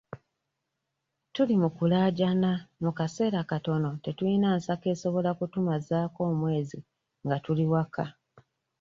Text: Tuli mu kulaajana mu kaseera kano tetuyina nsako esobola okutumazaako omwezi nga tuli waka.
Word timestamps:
Tuli 1.33 1.55
mu 1.61 1.69
kulaajana 1.77 2.51
mu 2.83 2.91
kaseera 2.97 3.41
kano 3.49 3.91
tetuyina 4.03 4.47
nsako 4.57 4.85
esobola 4.93 5.27
okutumazaako 5.31 6.19
omwezi 6.31 6.79
nga 7.25 7.37
tuli 7.45 7.65
waka. 7.73 8.05